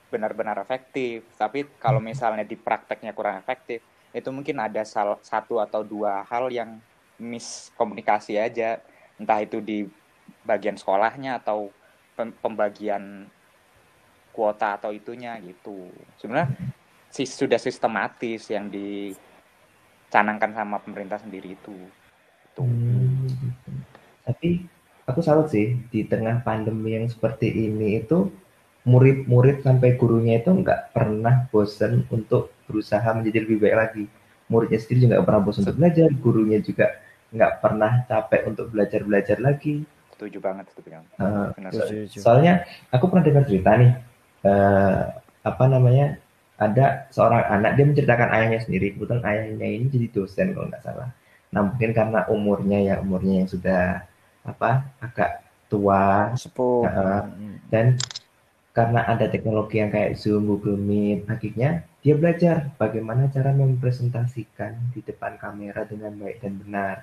[0.07, 1.27] benar-benar efektif.
[1.35, 3.83] Tapi kalau misalnya di prakteknya kurang efektif,
[4.15, 6.79] itu mungkin ada salah satu atau dua hal yang
[7.19, 8.79] miskomunikasi aja
[9.19, 9.85] entah itu di
[10.47, 11.69] bagian sekolahnya atau
[12.17, 13.27] pembagian
[14.31, 15.91] kuota atau itunya gitu.
[16.17, 16.55] Sebenarnya
[17.11, 21.77] sudah sistematis yang dicanangkan sama pemerintah sendiri itu.
[22.51, 22.63] Itu.
[22.63, 23.27] Hmm,
[24.25, 24.65] Tapi
[25.11, 28.31] aku salut sih di tengah pandemi yang seperti ini itu
[28.89, 34.05] murid-murid sampai gurunya itu nggak pernah bosan untuk berusaha menjadi lebih baik lagi.
[34.51, 36.87] Muridnya sendiri juga nggak pernah bosan untuk belajar, gurunya juga
[37.31, 39.85] nggak pernah capek untuk belajar belajar lagi.
[40.17, 41.11] Setuju banget setuju banget.
[41.21, 41.83] Uh, so,
[42.25, 43.93] soalnya aku pernah dengar cerita nih
[44.49, 45.01] uh,
[45.45, 46.21] apa namanya
[46.61, 48.97] ada seorang anak dia menceritakan ayahnya sendiri.
[48.97, 51.09] Kebetulan ayahnya ini jadi dosen kalau nggak salah.
[51.51, 54.10] Nah mungkin karena umurnya ya umurnya yang sudah
[54.51, 57.25] apa agak tua sepuh uh,
[57.71, 57.95] dan
[58.71, 65.03] karena ada teknologi yang kayak Zoom, Google Meet, akhirnya dia belajar bagaimana cara mempresentasikan di
[65.03, 66.97] depan kamera dengan baik dan benar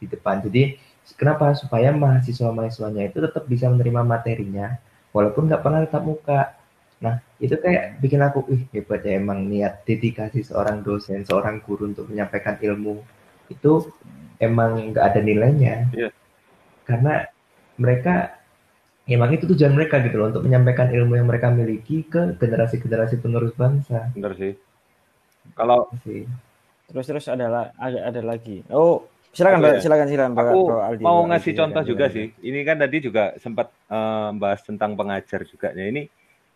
[0.00, 0.40] di depan.
[0.40, 0.80] Jadi
[1.14, 1.52] kenapa?
[1.52, 4.80] Supaya mahasiswa-mahasiswanya itu tetap bisa menerima materinya
[5.12, 6.56] walaupun nggak pernah tetap muka.
[6.98, 11.94] Nah, itu kayak bikin aku, ih hebat ya emang niat dedikasi seorang dosen, seorang guru
[11.94, 12.98] untuk menyampaikan ilmu.
[13.46, 13.92] Itu
[14.42, 15.86] emang nggak ada nilainya.
[15.94, 16.10] Yeah.
[16.88, 17.28] Karena
[17.76, 18.40] mereka
[19.04, 23.52] emang itu tujuan mereka gitu loh untuk menyampaikan ilmu yang mereka miliki ke generasi-generasi penerus
[23.52, 24.08] bangsa.
[24.16, 24.56] Benar sih.
[25.52, 25.92] Kalau
[26.88, 28.64] terus terus ada ada ada lagi.
[28.72, 29.70] Oh, Silakan, Pak.
[29.70, 29.80] Ya.
[29.84, 30.44] Silakan, silakan, Pak.
[30.50, 32.16] Aku Aldi, mau ngasih Aldi, contoh juga Aldi.
[32.16, 32.26] sih.
[32.48, 35.68] Ini kan tadi juga sempat uh, bahas tentang pengajar juga.
[35.76, 36.08] Ya, ini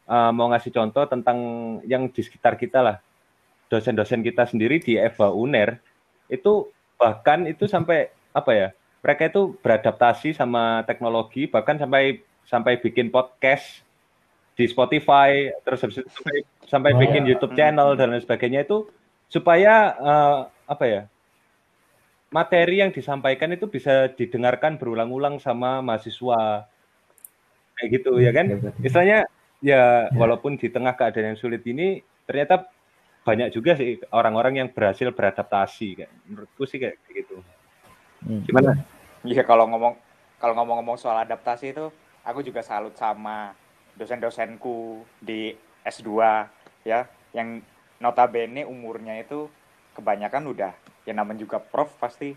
[0.09, 1.39] uh, mau ngasih contoh tentang
[1.85, 2.97] yang di sekitar kita lah.
[3.69, 5.81] Dosen-dosen kita sendiri di Eva Uner
[6.29, 8.69] itu bahkan itu sampai apa ya?
[9.03, 13.83] Mereka itu beradaptasi sama teknologi bahkan sampai sampai bikin podcast
[14.55, 16.37] di Spotify terus sampai,
[16.69, 17.35] sampai oh, bikin ya.
[17.35, 18.87] YouTube channel dan lain sebagainya itu
[19.33, 20.39] supaya uh,
[20.69, 21.03] apa ya
[22.29, 26.69] materi yang disampaikan itu bisa didengarkan berulang-ulang sama mahasiswa
[27.77, 28.47] kayak gitu ya kan
[28.85, 29.25] istilahnya
[29.65, 32.69] ya walaupun di tengah keadaan yang sulit ini ternyata
[33.23, 37.39] banyak juga sih orang-orang yang berhasil beradaptasi kayak menurutku sih kayak gitu.
[38.23, 38.43] Hmm.
[38.47, 38.73] Gimana?
[39.23, 39.95] Iya kalau ngomong
[40.39, 41.87] kalau ngomong-ngomong soal adaptasi itu
[42.23, 43.55] aku juga salut sama
[43.95, 46.11] dosen-dosenku di S2
[46.83, 47.63] ya yang
[47.99, 49.47] notabene umurnya itu
[49.95, 50.73] kebanyakan udah
[51.07, 52.35] yang namanya juga prof pasti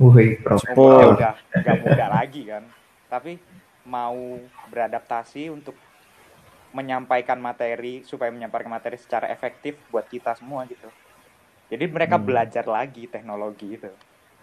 [0.00, 0.64] Wih, prof.
[0.72, 2.64] umurnya udah nggak muda lagi kan
[3.08, 3.36] tapi
[3.84, 4.40] mau
[4.70, 5.76] beradaptasi untuk
[6.72, 10.88] menyampaikan materi supaya menyampaikan materi secara efektif buat kita semua gitu
[11.68, 12.24] jadi mereka Hmm.
[12.24, 13.92] belajar lagi teknologi itu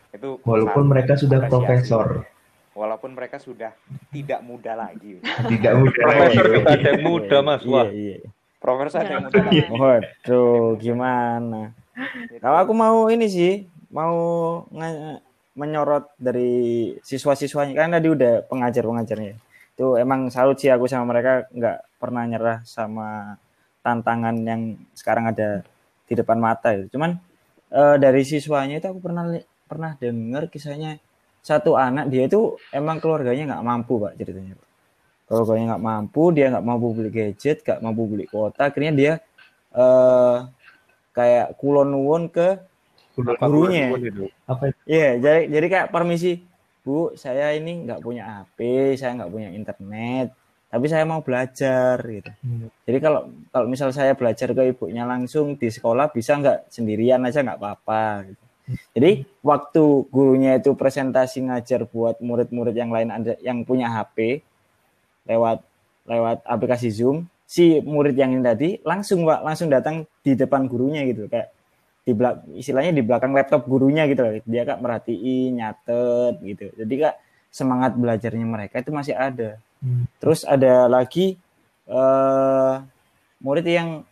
[0.09, 2.25] itu Walaupun mereka sudah profesor,
[2.71, 3.75] walaupun mereka sudah
[4.09, 6.55] tidak muda lagi tidak muda Profesor lagi.
[6.55, 7.87] juga ada yang muda mas, Iya, wah.
[7.89, 8.17] iya.
[8.57, 11.61] profesor ada yang muda lagi Waduh, gimana?
[12.39, 13.53] Kalau aku mau ini sih,
[13.89, 14.15] mau
[15.51, 16.51] menyorot dari
[17.01, 19.35] siswa-siswanya kan tadi udah pengajar-pengajarnya.
[19.75, 23.35] Itu emang salut sih aku sama mereka nggak pernah nyerah sama
[23.79, 24.61] tantangan yang
[24.93, 25.63] sekarang ada
[26.07, 26.95] di depan mata itu.
[26.95, 27.19] Cuman
[27.69, 29.27] eh, dari siswanya itu aku pernah
[29.69, 30.97] pernah dengar kisahnya
[31.45, 34.57] satu anak dia itu emang keluarganya nggak mampu pak ceritanya.
[34.57, 34.67] Pak.
[35.29, 39.13] Keluarganya nggak mampu, dia nggak mampu beli gadget, nggak mampu beli kuota, akhirnya dia
[39.69, 40.37] eh
[41.13, 42.57] kayak kulon nuwun ke
[43.15, 43.93] gurunya.
[44.49, 44.79] Apa itu?
[44.89, 46.41] Iya, jadi jadi kayak permisi,
[46.81, 48.59] Bu, saya ini nggak punya HP,
[48.97, 50.33] saya nggak punya internet,
[50.69, 52.31] tapi saya mau belajar gitu.
[52.41, 52.69] Hmm.
[52.85, 57.41] Jadi kalau kalau misal saya belajar ke ibunya langsung di sekolah bisa nggak sendirian aja
[57.41, 58.29] nggak apa-apa.
[58.29, 58.43] Gitu.
[58.69, 64.45] Jadi waktu gurunya itu presentasi ngajar buat murid-murid yang lain ada yang punya HP
[65.25, 65.65] lewat
[66.09, 71.05] lewat aplikasi Zoom, si murid yang ini tadi langsung Pak, langsung datang di depan gurunya
[71.05, 71.53] gitu kayak
[72.05, 74.33] di belak istilahnya di belakang laptop gurunya gitu loh.
[74.41, 76.65] Dia kak merhatiin, nyatet gitu.
[76.73, 77.15] Jadi kak
[77.53, 79.61] semangat belajarnya mereka itu masih ada.
[79.81, 80.09] Hmm.
[80.17, 81.37] Terus ada lagi
[81.89, 82.75] eh
[83.41, 84.05] murid yang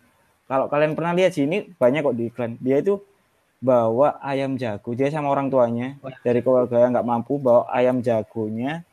[0.48, 2.52] kalau kalian pernah lihat sih ini banyak kok di iklan.
[2.62, 3.02] Dia itu
[3.58, 4.94] bawa ayam jago.
[4.94, 8.86] Dia sama orang tuanya dari keluarga yang nggak mampu bawa ayam jagonya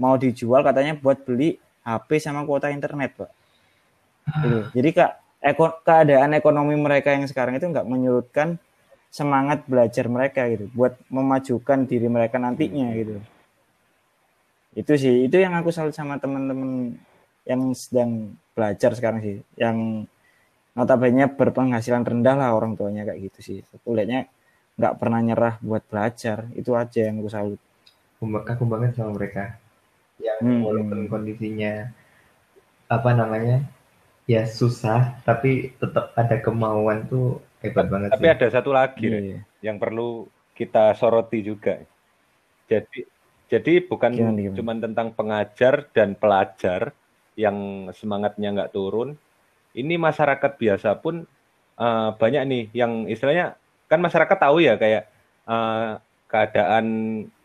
[0.00, 3.30] mau dijual katanya buat beli HP sama kuota internet, Pak.
[4.40, 4.58] Gitu.
[4.78, 8.60] Jadi kak eko- keadaan ekonomi mereka yang sekarang itu nggak menyurutkan
[9.10, 13.18] semangat belajar mereka gitu buat memajukan diri mereka nantinya gitu
[14.70, 16.94] itu sih itu yang aku salut sama teman-teman
[17.42, 20.06] yang sedang belajar sekarang sih yang
[20.80, 24.20] notabene berpenghasilan rendah lah orang tuanya kayak gitu sih aku lihatnya
[24.80, 27.60] nggak pernah nyerah buat belajar itu aja yang aku salut
[28.20, 29.56] Aku banget sama mereka.
[30.20, 30.60] Yang Hmm.
[30.64, 31.72] walaupun kondisinya
[32.90, 33.64] apa namanya
[34.28, 38.34] ya susah, tapi tetap ada kemauan tuh hebat banget Tapi sih.
[38.36, 39.40] ada satu lagi Iya.
[39.64, 41.80] yang perlu kita soroti juga.
[42.70, 43.00] Jadi
[43.50, 44.56] jadi bukan Gimana, gimana?
[44.56, 46.94] cuma tentang pengajar dan pelajar
[47.34, 49.16] yang semangatnya nggak turun.
[49.70, 51.22] Ini masyarakat biasa pun
[51.78, 53.54] eh, banyak nih yang istilahnya
[53.86, 55.06] kan masyarakat tahu ya kayak
[55.46, 55.90] eh,
[56.30, 56.86] keadaan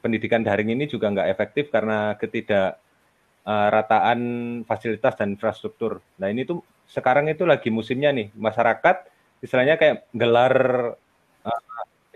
[0.02, 2.78] pendidikan daring ini juga nggak efektif karena ketidak
[3.46, 4.20] eh, rataan
[4.66, 6.02] fasilitas dan infrastruktur.
[6.18, 9.10] Nah ini tuh sekarang itu lagi musimnya nih masyarakat
[9.42, 10.56] istilahnya kayak gelar
[11.46, 11.62] eh,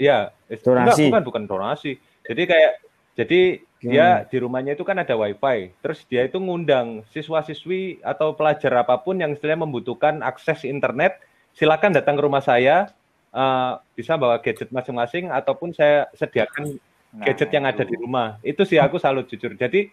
[0.09, 1.05] ya is- enggak, Donasi.
[1.09, 1.91] bukan bukan donasi.
[2.25, 2.73] Jadi kayak
[3.19, 8.71] jadi dia di rumahnya itu kan ada wifi, terus dia itu ngundang siswa-siswi atau pelajar
[8.79, 11.19] apa pun yang istilahnya membutuhkan akses internet,
[11.55, 12.91] silakan datang ke rumah saya,
[13.31, 16.79] eh, bisa bawa gadget masing-masing ataupun saya sediakan
[17.09, 18.37] Nah, gadget yang ada di rumah.
[18.45, 19.57] Itu sih aku salut jujur.
[19.57, 19.89] Jadi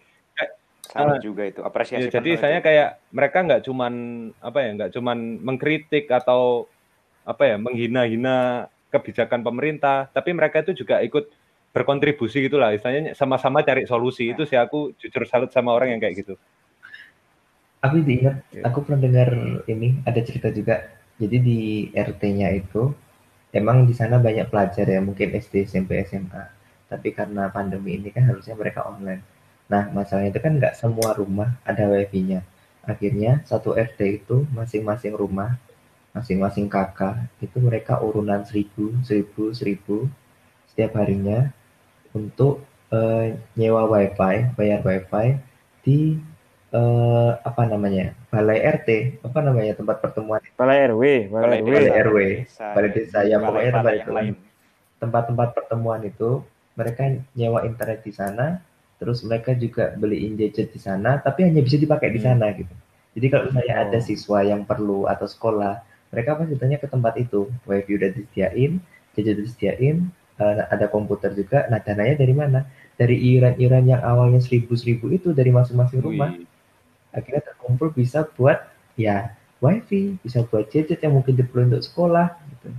[0.85, 1.23] salut Ah.
[1.23, 2.69] juga itu apresiasi Ya, jadi saya itu.
[2.69, 3.93] kayak mereka nggak cuman
[4.37, 6.69] apa ya nggak cuman mengkritik atau
[7.25, 11.27] apa ya menghina-hina kebijakan pemerintah, tapi mereka itu juga ikut
[11.77, 14.33] berkontribusi gitulah, istilahnya sama-sama cari solusi.
[14.33, 16.33] Itu sih aku jujur salut sama orang yang kayak gitu.
[17.85, 18.65] Aku diingat, Oke.
[18.65, 19.29] aku pernah dengar
[19.69, 20.89] ini ada cerita juga.
[21.21, 21.59] Jadi di
[21.93, 22.89] RT-nya itu
[23.53, 26.49] emang di sana banyak pelajar ya, mungkin SD, SMP, SMA.
[26.89, 29.21] Tapi karena pandemi ini kan harusnya mereka online.
[29.69, 32.41] Nah, masalahnya itu kan nggak semua rumah ada wifi-nya.
[32.87, 35.59] Akhirnya satu RT itu masing-masing rumah,
[36.17, 40.09] masing-masing kakak itu mereka urunan seribu, seribu, seribu
[40.77, 41.49] setiap harinya
[42.17, 45.37] untuk eh, nyewa wifi, bayar wifi
[45.85, 46.17] di
[46.71, 48.89] eh, apa namanya balai RT
[49.23, 50.41] apa namanya tempat pertemuan.
[50.55, 54.11] Balai RW balai Balai RW balai desa, RW desa, balai desa ya pokoknya tempat itu.
[54.11, 54.35] lain.
[54.97, 56.41] tempat-tempat pertemuan itu
[56.73, 58.57] mereka nyewa internet di sana
[58.97, 62.33] terus mereka juga beliin gadget di sana tapi hanya bisa dipakai di Hmm.
[62.33, 62.73] sana gitu.
[63.13, 63.83] Jadi kalau misalnya Oh.
[63.85, 67.45] ada siswa yang perlu atau sekolah mereka pasti datangnya ke tempat itu.
[67.63, 68.71] Wifi udah disediain
[69.13, 70.09] gadget disediain
[70.41, 72.59] eh, ada komputer juga nah dananya dari mana
[72.99, 76.47] dari iuran-iuran yang awalnya seribu seribu itu dari masing-masing rumah Wih,
[77.15, 78.59] akhirnya terkumpul bisa buat
[78.99, 82.69] ya wifi, bisa buat gadget yang mungkin diperlukan untuk sekolah gitu.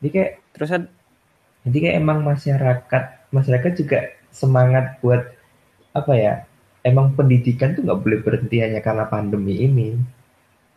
[0.00, 0.92] Jadi kayak Terus ad-
[1.66, 3.02] jadi kayak emang masyarakat
[3.36, 3.98] masyarakat juga
[4.40, 5.22] semangat buat
[6.00, 6.34] apa ya?
[6.90, 9.88] Emang pendidikan tuh nggak boleh berhenti hanya karena pandemi ini.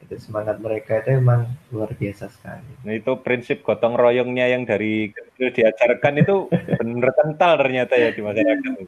[0.02, 2.66] Itu semangat mereka itu emang luar biasa sekali.
[2.84, 8.22] Nah, itu prinsip gotong royongnya yang dari kecil diajarkan itu bener kental ternyata ya di
[8.22, 8.88] masyarakat.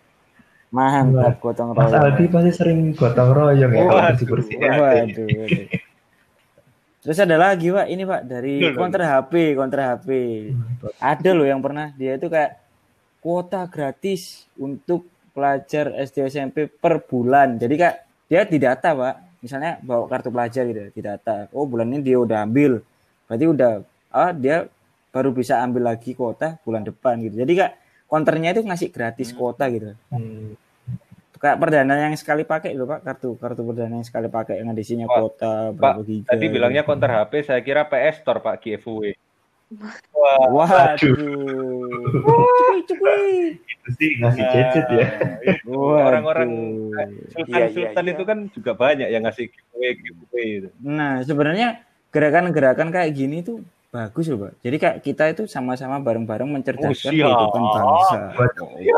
[0.73, 2.01] mantap gotong Mas royong.
[2.01, 4.25] Aldi pasti sering gotong royong ya kalau Waduh, bersih
[4.57, 4.57] bersih.
[4.57, 5.67] Waduh, waduh.
[7.03, 10.09] Terus ada lagi pak, ini pak dari counter HP, counter HP.
[11.03, 12.63] Ada loh yang pernah dia itu kayak
[13.19, 17.59] kuota gratis untuk pelajar SD SMP per bulan.
[17.59, 17.95] Jadi kak
[18.31, 21.51] dia didata pak, misalnya bawa kartu pelajar gitu, didata.
[21.51, 22.79] Oh bulan ini dia udah ambil,
[23.27, 23.71] berarti udah
[24.07, 24.71] ah dia
[25.11, 27.35] baru bisa ambil lagi kuota bulan depan gitu.
[27.35, 27.71] Jadi kak
[28.07, 29.91] counternya itu ngasih gratis kuota gitu.
[30.07, 30.55] Hmm.
[31.43, 34.79] Kayak perdana yang sekali pakai itu pak, kartu kartu perdana yang sekali pakai yang ada
[34.79, 36.27] isinya Pak, kuota Pak, berapa giga.
[36.31, 36.53] tadi gitu.
[36.55, 39.11] bilangnya counter HP, saya kira PS Store Pak giveaway.
[40.13, 41.15] Waduh.
[42.13, 43.31] Cukui, cukui.
[43.63, 45.07] Itu sih ngasih gadget ya.
[45.67, 46.49] Orang-orang
[46.93, 47.27] Waduh.
[47.35, 50.69] sultan-sultan Iya, iya, itu kan juga banyak yang ngasih giveaway giveaway itu.
[50.79, 51.67] Nah, sebenarnya
[52.13, 53.59] gerakan-gerakan kayak gini tuh
[53.89, 54.53] bagus loh, Pak.
[54.65, 58.17] Jadi kayak kita itu sama-sama bareng-bareng mencerdaskan Oh, kehidupan bangsa.
[58.81, 58.95] Iya.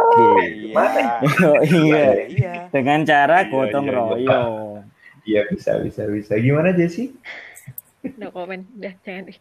[1.44, 2.06] Oh, iya.
[2.28, 2.54] Iya.
[2.72, 4.00] Dengan cara Iya, gotong iya, iya.
[4.00, 4.52] royong.
[5.26, 6.38] Iya bisa bisa bisa.
[6.38, 7.12] Gimana Jesse?
[8.22, 9.38] No komen, udah jangan deh.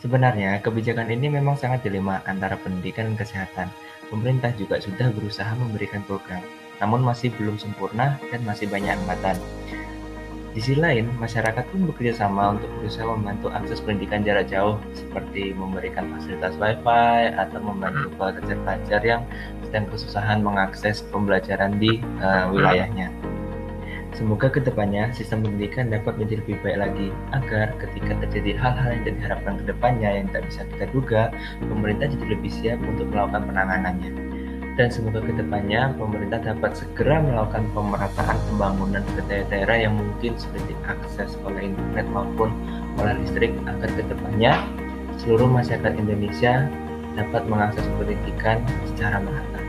[0.00, 3.68] Sebenarnya kebijakan ini memang sangat dilema antara pendidikan dan kesehatan.
[4.08, 6.40] Pemerintah juga sudah berusaha memberikan program,
[6.80, 9.36] namun masih belum sempurna dan masih banyak hambatan.
[10.50, 15.54] Di sisi lain, masyarakat pun bekerja sama untuk berusaha membantu akses pendidikan jarak jauh, seperti
[15.54, 19.22] memberikan fasilitas wifi atau membantu pelajar-pelajar yang
[19.62, 23.14] sedang kesusahan mengakses pembelajaran di eh, wilayahnya.
[24.10, 29.02] Semoga ke depannya sistem pendidikan dapat menjadi lebih baik lagi agar ketika terjadi hal-hal yang
[29.06, 31.22] tidak diharapkan ke depannya yang tak bisa kita duga,
[31.62, 34.29] pemerintah jadi lebih siap untuk melakukan penanganannya.
[34.80, 40.64] Dan semoga ke depannya pemerintah dapat segera melakukan pemerataan pembangunan ke daerah-daerah yang mungkin sulit
[40.72, 42.48] diakses oleh internet maupun
[42.96, 44.56] oleh listrik agar ke depannya
[45.20, 46.64] seluruh masyarakat Indonesia
[47.12, 49.60] dapat mengakses pendidikan secara merata.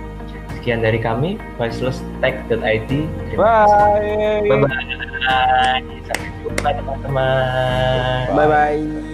[0.55, 2.87] Sekian dari kami, voicelesstech.id.
[2.87, 4.47] Terima kasih.
[4.47, 4.47] Bye.
[4.47, 5.83] Bye-bye.
[6.07, 8.25] Sampai jumpa teman-teman.
[8.31, 9.10] Bye bye.